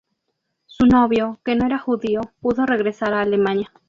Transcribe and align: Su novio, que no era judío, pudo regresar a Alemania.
Su 0.65 0.87
novio, 0.87 1.39
que 1.45 1.55
no 1.55 1.67
era 1.67 1.77
judío, 1.77 2.21
pudo 2.39 2.65
regresar 2.65 3.13
a 3.13 3.21
Alemania. 3.21 3.71